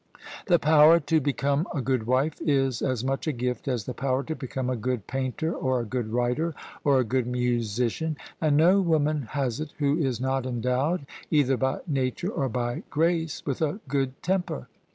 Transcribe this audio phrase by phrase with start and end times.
[0.47, 4.23] The power to become a good wife is as much a gift as the power
[4.23, 8.81] to become a good painter or a good writer or a good musician; and no
[8.81, 13.79] woman has it who is not endowed— either by nature or by grace— with a
[13.87, 14.67] good temper.